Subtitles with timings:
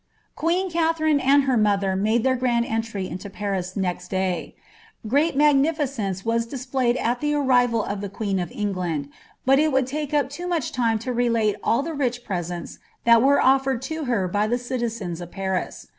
[0.35, 4.55] "Qneen Kaiherine and her mother made their gretid pntry iiHo P»* 'Xt day.
[5.07, 9.09] Great magnjticence was displayed at ihe arrival of Um ^mM of England,
[9.45, 13.21] but it would take up too much time lo relaio all Hi* ilct presents that
[13.21, 15.89] were oflered to her by the citizens of Paris.